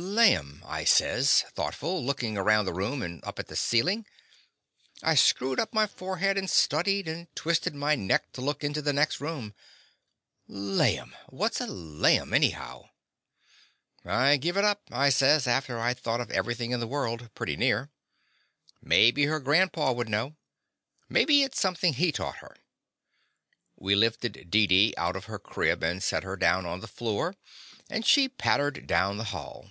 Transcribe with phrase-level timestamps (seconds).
[0.00, 4.06] "Laim!" I says, thoughtful, lookin' around the room and up at the ceilin'.
[5.02, 8.94] I screwed up my forehead and studied, and twisted my neck to look into the
[8.94, 9.52] next room.
[10.48, 11.14] "Laim!
[11.26, 12.88] What 's a 'laim,' anyhow"?"
[14.02, 17.28] "I give it up," I says, after I 'd thought of everything in the world,
[17.34, 17.90] pretty near.
[18.80, 20.34] "Mebby her grandpa Would know.
[21.10, 22.56] Mebby it 's something he taught her."
[23.76, 27.36] We lifted Deedee out of her crib, and set her down on the floor,
[27.90, 29.70] and she pattered down the hall.